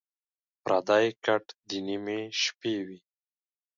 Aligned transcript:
پردی 0.63 1.07
کټ 1.25 1.45
دَ 1.67 1.75
نیمې 1.87 2.19
شپې 2.41 2.75
وي 2.85 2.99